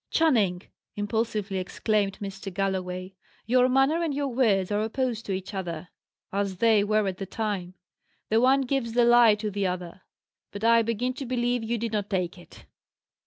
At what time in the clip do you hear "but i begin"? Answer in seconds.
10.51-11.13